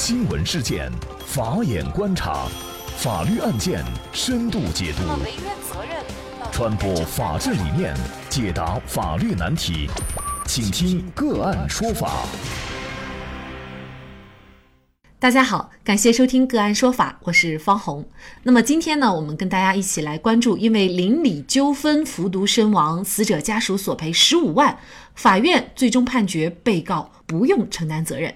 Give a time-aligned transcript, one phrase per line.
[0.00, 0.88] 新闻事件，
[1.26, 2.46] 法眼观察，
[2.98, 5.02] 法律案件深度解读，
[6.52, 7.92] 传播法治理念，
[8.30, 9.90] 解答法律难题，
[10.46, 12.24] 请听个案说法。
[15.18, 18.08] 大家好，感谢收听个案说法，我是方红。
[18.44, 24.78] 那么今天呢，我们跟大家一起来关注，因为邻里纠纷服毒身亡，死者家属索赔十五万，
[25.16, 28.32] 法院最终判决被告不用承担责任。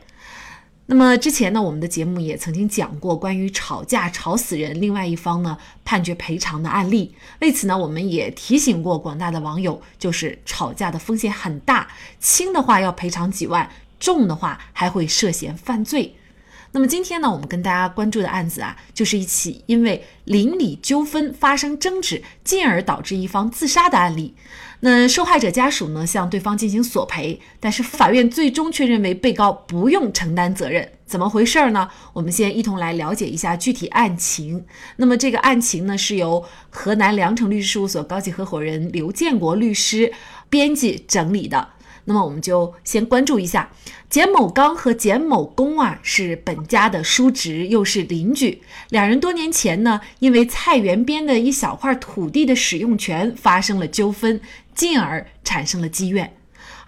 [0.87, 7.15] 那么之前呢，我们的节目也曾经讲过关于吵架吵死人，另外一方呢判决赔偿的案例。
[7.41, 11.89] 为此呢，我们也提醒过广大的网友，就是吵架的风险很大，
[12.19, 16.17] 轻的话要赔偿几万，重的话还会涉嫌犯罪。
[16.75, 24.35] 那么今天呢，我们跟大家关注的案子啊，就是一起因为邻里纠纷发生争执，进而导致一方自杀的案例。
[24.81, 31.89] 那受害者家属呢，向对方进行索赔，但是法院最终却认为被告不用承担责任，怎么回事呢？
[32.15, 34.65] 我们先一同来了解一下具体案情。
[34.97, 40.11] 那么这个案情呢，是由河南良城律师事务所高级合伙人刘建国律师
[40.49, 41.69] 编辑整理的。
[42.05, 43.71] 那么我们就先关注一下，
[44.11, 48.63] 简某刚和简某公啊是本家的叔侄，又是邻居。
[48.89, 54.41] 两人多年前呢，因为菜园边的一小块土地的使用权发生了纠纷，
[54.75, 56.35] 进而产生了积怨。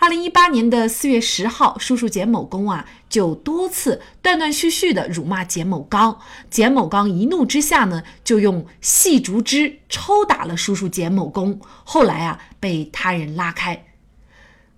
[0.00, 6.18] 二零一八年的四月十号，叔叔简某公啊就多次断断续续的辱骂简某刚，
[6.50, 13.84] 简某刚一怒之下呢，就用细竹枝抽打了叔叔简某公，后来啊被他人拉开。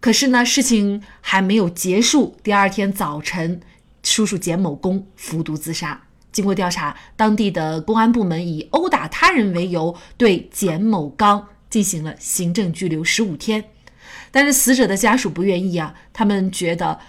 [0.00, 2.36] 可是呢，事情还没有结束。
[2.42, 3.60] 第二天早晨，
[4.02, 6.00] 叔叔简某公服毒自杀。
[6.30, 13.64] 经过调查，当地的公安部门以殴打他人为由，对简某刚进行了行政拘留十五天。
[14.30, 17.00] 但是死者的家属不愿意啊，他们觉得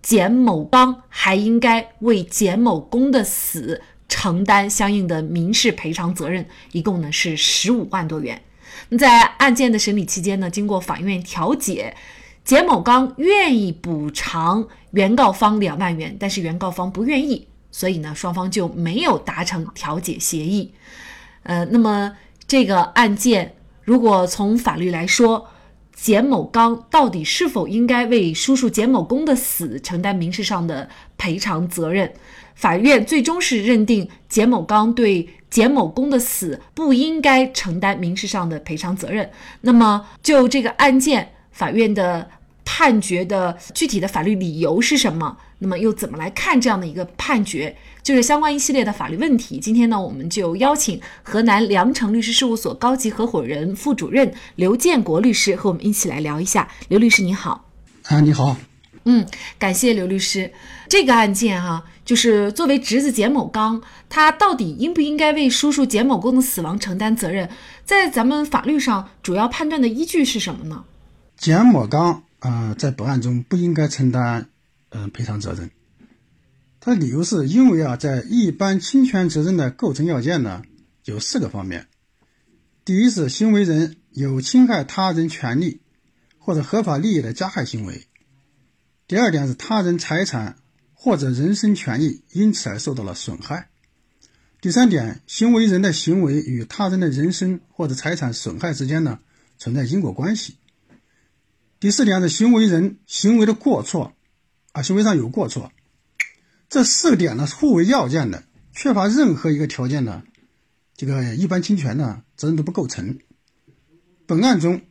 [0.00, 8.40] 简某刚还应该为简某公的死承担相应的民事赔偿责任，一共呢是十五万多元。
[8.96, 11.96] 在案件的审理期间呢，经过法院调解。
[12.48, 20.72] 简某刚愿意补偿原告方两万元，但是原告方不愿意，所以呢，双方就没有达成调解协议。
[21.42, 22.16] 呃，那么
[22.46, 25.46] 这个案件，如果从法律来说，
[25.94, 30.88] 简某刚到底是否应该为叔叔简某公的死承担民事上的
[31.18, 32.10] 赔偿责任？
[32.54, 39.30] 法院最终是认定简某刚对简某公的死不应该承担民事上的赔偿责任。
[39.60, 42.26] 那么就这个案件，法院的。
[42.78, 45.36] 判决的具体的法律理由是什么？
[45.58, 47.76] 那么又怎么来看这样的一个判决？
[48.04, 49.58] 就是相关一系列的法律问题。
[49.58, 56.68] 今天呢，我们就邀请河南良城律师事务所高级合伙人、副主任刘建国律师和我们一起来聊一下。
[56.86, 57.64] 刘律师你好。
[58.04, 58.56] 啊，你好。
[59.06, 59.26] 嗯，
[59.58, 60.52] 感谢刘律师。
[60.88, 67.50] 这个案件哈，就是作为侄子简某刚，他到底应不应该为叔叔简某公的死亡承担责任？
[67.84, 70.84] 在咱们法律上主要判断的依据是什么呢？
[71.36, 72.22] 简某刚。
[72.40, 74.48] 啊，在本案中不应该承担
[74.90, 75.70] 嗯赔偿责任。
[76.80, 80.62] 他的理由是因为啊，在一般侵权责任的构成要件呢
[81.04, 81.88] 有四个方面：
[82.84, 85.80] 第一是行为人有侵害他人权利
[86.38, 88.06] 或者合法利益的加害行为；
[89.08, 90.56] 第二点是他人财产
[90.94, 93.66] 或者人身权益因此而受到了损害；
[94.60, 99.18] 第三点，行为人的行为与他人的人身或者财产损害之间呢
[99.58, 100.56] 存在因果关系。
[101.80, 104.12] 第四点是行为人行为的过错，
[104.72, 105.70] 啊，行为上有过错，
[106.68, 110.24] 这四个点呢是互为要件的，缺乏任何一个条件呢，
[110.96, 113.18] 这个一般侵权呢责任都不构成。
[114.26, 114.82] 本案中，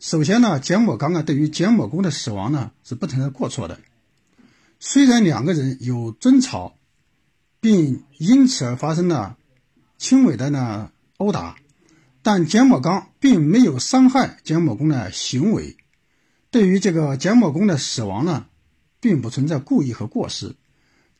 [0.00, 3.78] 首先呢，简某刚啊对于简某公的死亡呢是不存在过错的，
[4.80, 6.76] 虽然两个人有争吵，
[7.60, 9.38] 并因此而发生了
[9.96, 11.56] 轻微的呢殴打，
[12.20, 15.76] 但简某刚并没有伤害简某公的行为。
[16.54, 18.46] 对于这个简某公的死亡呢，
[19.00, 20.54] 并不存在故意和过失，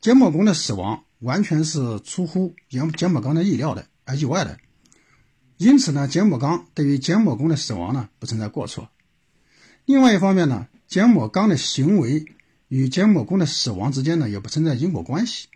[0.00, 4.56] 简某公的死亡完全是出乎简简某刚的意料的，而意外的，
[5.56, 8.88] 因此呢，简某刚对于简某公的死亡呢，不存在过错。
[9.86, 12.26] 另外一方面呢，简某刚的行为
[12.68, 15.48] 与简某公的死亡之间呢，也不存在因果关系。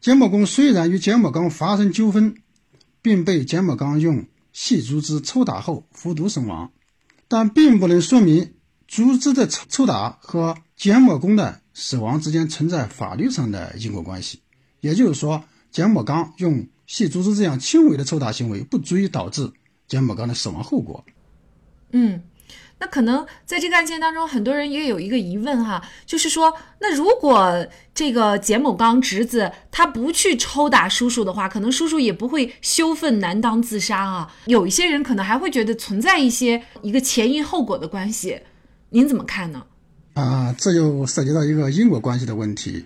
[0.00, 2.36] 简某公虽然与简某刚发生纠纷，
[3.02, 6.70] 并被简某刚用细竹枝抽打后服毒身亡，
[7.26, 8.52] 但并不能说明。
[8.88, 14.40] 竹枝的抽打和简某公的死亡之间存在法律上的因果关系，
[14.80, 19.52] 也就是说，简某刚用细竹枝这样轻微的抽打行为不足以导致
[19.86, 21.04] 简某刚的死亡后果。
[21.92, 22.22] 嗯，
[22.78, 34.34] 那可能在这个案件当中，很多人也有一个疑问哈，就是说，那如果这个简某刚侄子他不去抽打叔叔的话，可能叔叔也不会羞愤难当自杀啊。
[34.46, 38.40] 有一些人可能还会觉得存在一些一个前因后果的关系，
[38.90, 39.62] 您怎么看呢？
[40.14, 42.84] 啊，这就涉及到一个因果关系的问题。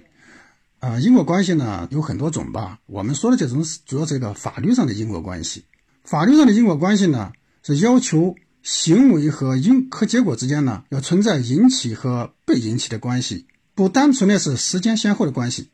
[0.81, 2.79] 啊，因果关系呢有很多种吧。
[2.87, 5.65] 我们说的这种是主要是一个法律上的因果关系。
[6.05, 7.33] 法律上的因果关系呢，
[7.63, 8.35] 是要求。
[8.65, 13.45] 行为和因和结果之间呢，要存在引起和被引起的关系，
[13.75, 15.69] 不单纯的是时间先后的关系，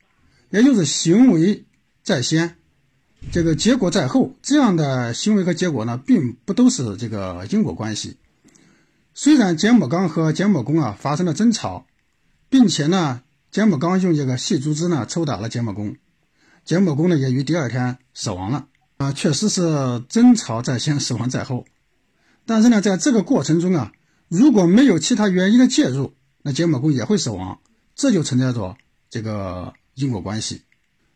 [0.48, 1.66] 也就是行为
[2.02, 2.56] 在先，
[3.30, 4.32] 这个结果在后。
[4.40, 8.16] 这样的行为和结果呢，并不都是这个因果关系。
[9.20, 11.86] 虽然简某刚和简某公啊发生了争吵，
[12.48, 15.96] 并且呢，简某刚用这个细竹枝呢抽打了简某公，
[16.64, 18.68] 简某公呢也于第二天死亡了。
[18.98, 21.64] 啊，确实是争吵在先，死亡在后。
[22.46, 23.90] 但是呢，在这个过程中啊，
[24.28, 27.58] 如果没有其他原因的介入，那简某公也会死亡，
[27.96, 28.76] 这就存在着
[29.10, 30.62] 这个因果关系。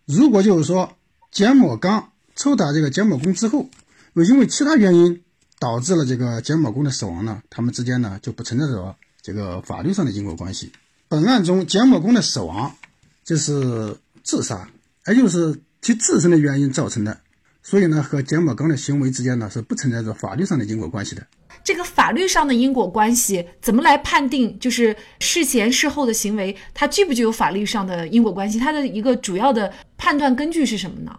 [0.06, 0.96] 如果就是说
[1.31, 3.70] 简某刚抽打这个简某公之后，
[4.14, 5.22] 又因为其他原因
[5.62, 10.73] 导致了这个简某公的死亡呢，他们之间呢就不存在着这个法律上的因果关系。
[11.06, 12.75] 本案中简某公的死亡
[13.23, 14.69] 就是自杀，
[15.06, 17.17] 也就是其自身的原因造成的。
[17.62, 21.25] 所以呢，和简某刚的行为之间呢是不存在着法律上的因果关系的。
[21.62, 24.59] 这个法律上的因果关系怎么来判定？
[24.59, 28.59] 就是事前事后的行为，它具不具有法律上的因果关系？
[28.59, 31.17] 它的一个主要的判断根据是什么呢？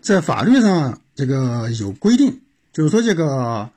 [0.00, 2.40] 在法律上，这个有规定，
[2.72, 3.68] 就是说这个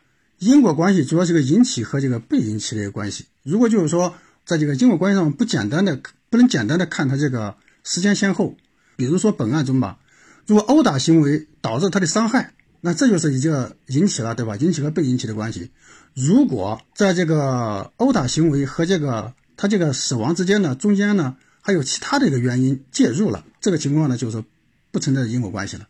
[0.45, 3.25] 因果关系主要是个引起和这个被引起的一个关系。
[3.41, 4.13] 如果就是说
[4.45, 5.99] 在这个因果关系上不简单的
[6.29, 8.55] 不能简单的看它这个时间先后，
[8.95, 9.97] 比如说本案中吧。
[10.45, 14.55] 如果殴打行为导致他的伤害，那这就是一个引起了，对吧？
[14.57, 15.71] 引起和被引起的关系。
[16.13, 24.43] 如果在这个殴打行为和这个他这个死亡之间呢，中间呢还有其他的一个原因介入了，这个情况呢就是
[24.91, 25.87] 不存在因果关系了。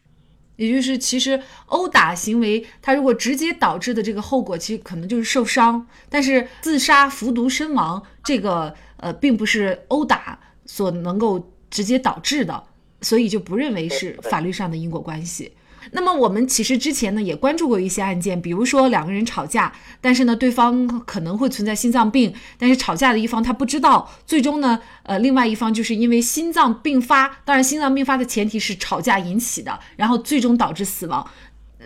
[0.55, 5.87] 也就是其实殴打行为，它如果直接导致的这个后果，其实可能就是受伤。
[6.09, 12.63] 但是自杀服毒身亡，这个呃并不是殴打所能够直接导致的。
[13.01, 15.51] 所以就不认为是法律上的因果关系。
[15.91, 19.71] 那么我们其实之前呢也关注过一些案件，比如说两个人吵架，
[20.01, 31.25] 但是呢对方可能会存在心脏病，但是吵架的一方他不知道，最终呢呃另外一方就是因为心脏病发，当然心脏病发的前提是吵架引起的，然后最终导致死亡。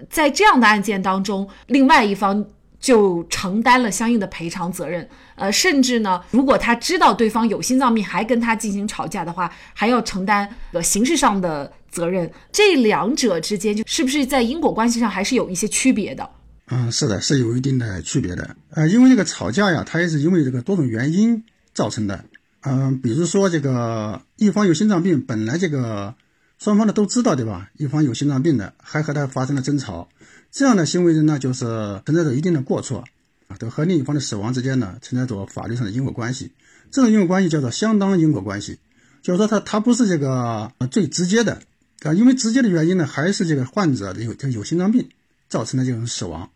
[0.10, 2.46] 在这样的案件当中，另外一方。
[2.80, 5.06] 就承担了相应的赔偿责任，
[5.36, 12.32] 呃，甚至呢，如果他知道对方有心脏病还跟他进行吵架的话，还要承担呃刑事上的责任。
[12.52, 16.30] 这两者之间就是不是在因果关系上还是有一些区别的？
[16.68, 18.56] 嗯，是的，是有一定的区别的。
[18.70, 21.44] 呃，因为这个吵架呀，它也是因为这个多种原因
[21.74, 22.26] 造成的。
[22.62, 26.14] 嗯，比如说这个一方有心脏病，本来这个
[26.60, 27.70] 双方的都知道，对吧？
[27.78, 30.10] 一方有心脏病的，还和他发生了争吵。
[30.52, 31.66] 这样的行为人呢，就是
[32.06, 33.04] 存在着一定的过错
[33.48, 36.52] 啊，都和另一方的死亡之间呢存在着法律上的因果关系。
[36.92, 38.80] 这种因果关系叫做相当因果关系，
[39.22, 41.62] 就是说他他不是这个最直接的
[42.04, 45.10] 啊，因为直接的原因呢还是这个患者有有心脏病
[45.48, 46.50] 造成的这种死亡。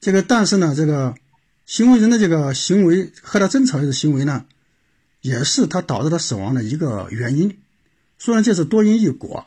[0.00, 1.14] 这个但是呢，这个
[1.66, 4.44] 行为人的这个行为和他争吵的行为呢，
[5.20, 7.58] 也是他导致他死亡的一个原因。
[8.18, 9.46] 虽然这是多因一果，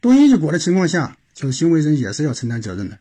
[0.00, 1.16] 多因一果的情况下。
[1.38, 2.98] 就是行为人也是要承担责任的。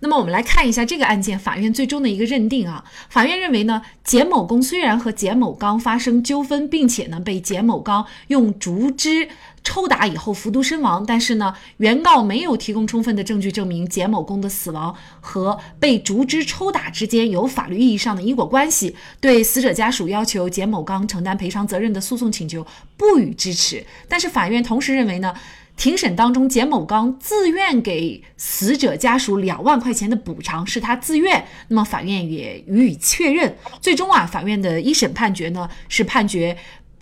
[0.00, 2.84] 那么我们来看一下这个案件，法院最终的一个认定啊。
[3.08, 9.28] 法院认为呢，简某公虽然和简某刚发生纠纷，并且呢被简某刚用竹枝
[9.68, 23.84] 抽打以后服毒身亡，但是呢，原告没有提供充分的证据证明简某公的死亡和被竹枝抽打之间有法律意义上的因果关系，对死者家属要求简某刚承担赔偿责任的诉讼请求不予支持。
[24.08, 25.34] 但是法院同时认为呢。
[25.78, 33.56] 庭审当中，简某刚自愿给死者家属两万块钱的补偿是他自愿，那么法院也予以确认。
[33.80, 36.58] 最终啊，法院的一审判决呢是判决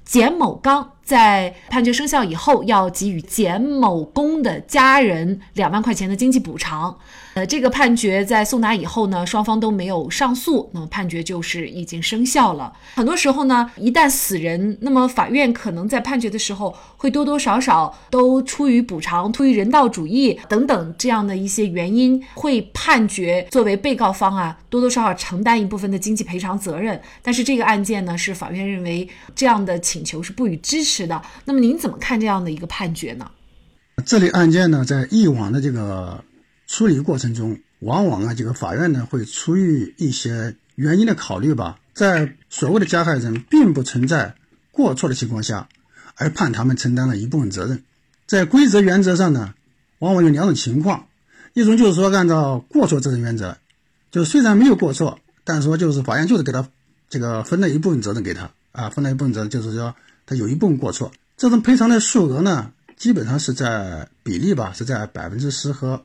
[0.07, 6.97] 简某刚在判决生效以后要给予简某公的家人两万块钱的经济补偿。
[7.37, 12.73] 呃，这个判决在送达以后呢，双方都没有上诉，那么判决就是已经生效了。
[12.95, 26.99] 很多时候呢，一旦死人，那么法院可能在判决的时候会多多少少都出于补偿、出于人道主义等等这样的一些原因，会判决作为被告方啊多多少少承担一部分的经济赔偿责任。
[27.21, 31.21] 但是这个案件呢，是法院认为这样的请求是不予支持的。
[31.45, 33.31] 那么您怎么看这样的一个判决呢？
[34.07, 36.25] 这类案件呢，在以往的这个。
[36.67, 44.35] 处理过程中，往往啊，这个法院呢会出于一些原因的考虑吧，在所谓的加害人并不存在
[44.73, 45.69] 过错的情况下，
[46.17, 47.83] 而判他们承担了一部分责任。
[48.27, 49.55] 在规则原则上呢，
[50.01, 51.07] 往往有两种情况，
[51.55, 53.57] 一种就是说按照过错责任原则，
[54.11, 56.69] 就虽然没有过错，但是说就是法院就是给他
[57.09, 59.95] 这个分了一部分责任给他啊，分了一部分责任，就是说
[60.27, 66.05] 他有一部分过错，这种赔偿的数额呢，基本上是在比例吧，是在百分之十和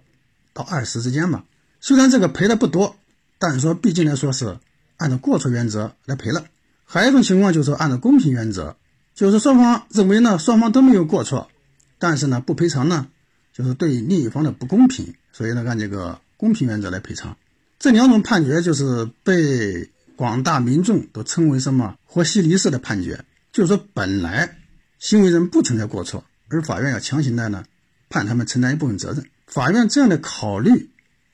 [0.54, 1.44] 到二十之间吧。
[1.80, 2.96] 虽然这个赔的不多。
[3.44, 4.60] 但是说，毕竟来说是
[4.98, 6.46] 按照过错原则来赔了。
[6.86, 8.76] 还有一种情况就是，按照公平原则，
[9.16, 11.50] 就是双方认为呢，双方都没有过错，
[11.98, 13.08] 但是呢不赔偿呢，
[13.52, 17.36] 就是对另一方的不公平，所以呢按这个公平原则来赔偿。
[17.80, 24.56] 这两种判决就是被广大民众都称为什么和稀泥式的判决，就是说本来
[25.00, 27.64] 行为人不存在过错，而法院要强行的呢
[28.08, 29.26] 判他们承担一部分责任。
[29.52, 30.90] 法院这样的考虑，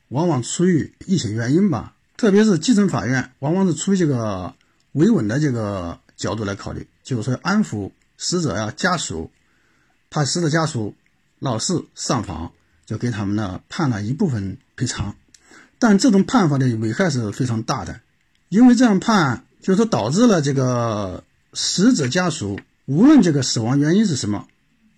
[0.09, 1.93] 往往出于一些原因吧。
[2.17, 4.55] 特别是基层法院，往往是出于这个
[4.93, 9.29] 维稳的这个角度来考虑，就是说安抚死者呀家属，
[10.09, 10.95] 怕死者家属
[11.37, 12.51] 闹事上访，
[12.87, 15.15] 就给他们呢判了一部分赔偿。
[15.77, 18.01] 但这种判法的危害是非常大的，
[18.49, 24.47] 因为这样判，就是说导致了这个死者家属无论这个死亡原因是什么，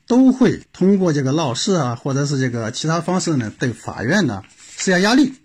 [0.10, 4.44] 都会通过这个闹事啊，或者是这个其他方式呢，对法院呢
[4.76, 5.36] 施加压力。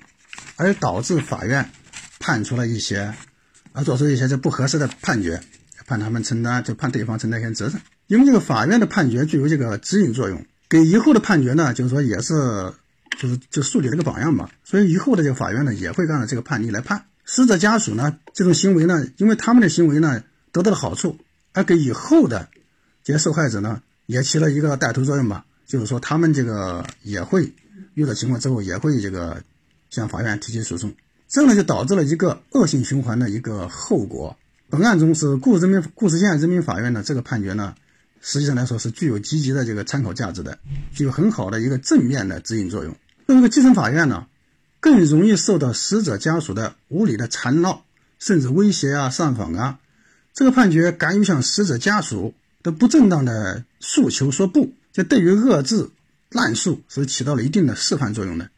[0.56, 1.68] 而导致法院
[2.20, 3.12] 判出了一些，
[3.72, 5.42] 啊，做出一些这不合适的判决，
[5.84, 7.80] 判他们承担，就判对方承担一些责任。
[8.06, 12.72] 因为这个法院的判决具有这个指引作用，给以后的判决呢，就是说也是，
[13.18, 14.48] 就是就树立了个榜样嘛。
[14.62, 17.06] 所以以后的这个法院呢，也会按照这个判例来判。
[17.24, 21.18] 死者家属呢，这种行为呢，因为他们的行为呢得到了好处，
[21.52, 22.48] 而给以后的
[23.02, 25.44] 这些受害者呢，也起了一个带头作用吧。
[25.66, 27.52] 就是说他们这个也会
[27.94, 29.42] 遇到情况之后，也会这个。
[29.90, 30.92] 向法院提起诉讼，
[31.28, 34.36] 这样呢就导致了一个恶性循环的一个后果。
[34.68, 37.76] 本案中是固人民固始县人民法院的这个判决呢，
[38.20, 40.58] 实际上来说是具有积极的这个参考价值的，
[40.92, 42.96] 具有很好的一个正面的指引作用。
[43.26, 44.26] 那么基层法院呢，
[44.80, 47.84] 更容易受到死者家属的无理的缠绕，
[48.18, 49.78] 甚至威胁啊、上访啊。
[50.32, 52.34] 这个判决敢于向死者家属
[52.64, 55.88] 的不正当的诉求说不，这对于遏制
[56.30, 58.50] 滥诉是起到了一定的示范作用的。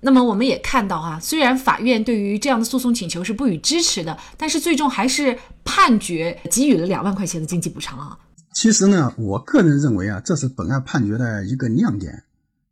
[0.00, 8.18] 那么我们也看到啊，虽然法院对于这样的诉讼请求是不予支持的，但是最终还是判决给予了两万块钱的经济补偿啊。
[8.52, 12.24] 其实呢，我个人认为啊，这是本案判决的一个亮点，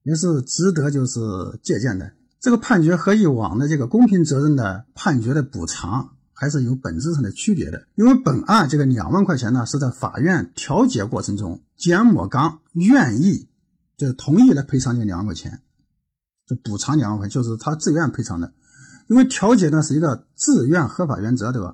[0.03, 1.21] 也是值得就是
[1.63, 2.13] 借鉴的。
[2.39, 7.87] 这个判决和以往的这个公平责任的判决的补偿还是有本质上的区别的。
[7.95, 13.49] 因为本案这个两万块钱呢，是在法院调解过程中，简某刚愿意
[13.97, 15.61] 就是同意来赔偿这两万块钱。
[16.45, 18.53] 就补偿两万块，就是他自愿赔偿的，
[19.07, 21.73] 因为调解呢是一个自愿合法原则，对吧？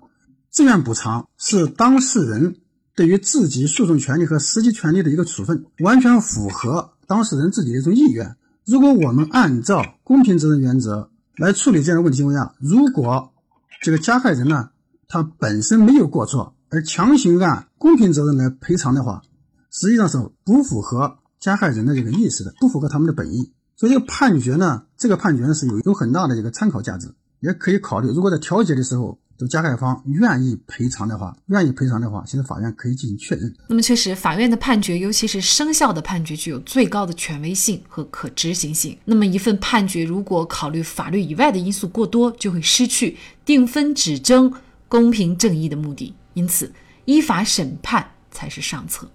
[0.50, 2.56] 自愿补偿是当事人
[2.94, 8.36] 对于自己诉讼权利和实际权利的一个处分，完全符合当事人自己的一种意愿。
[8.66, 13.32] 如果我们按照公平责任原则来处理这样的问题情况下，如果
[13.82, 14.70] 这个加害人呢，
[15.06, 19.22] 他本身没有过错，而强行按公平责任来赔偿的话，
[19.70, 23.52] 实际上是不符合加害人的这个意思的，不符合他们的本意。
[23.76, 28.08] 所以这个判决呢，这个判决是有有很大的一个参考价值，也可以考虑。
[28.08, 33.54] 如果在调解的时候，这加害方愿意赔偿的话，愿意赔偿的话，其实法院可以进行确认。
[33.68, 38.98] 那么，确实，法院的判决，尤其是生效的判决，具有最高的权威性和可执行性。
[39.04, 44.52] 那么，一份判决如果考虑法律以外的因素过多，就会失去定分指征、
[44.88, 46.12] 公平正义的目的。
[46.34, 46.72] 因此，
[47.04, 49.08] 依法审判才是上策。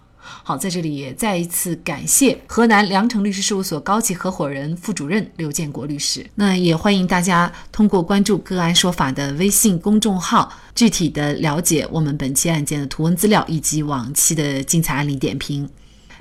[0.43, 6.25] 好，在这里也再一次感谢河南良城律师事务所高级合伙人、副主任刘建国律师。
[6.35, 15.69] 那也欢迎大家通过关注“个案说法”的微信公众号，具体的了解我们本期案件的图文资料以及往期的精彩案例点评。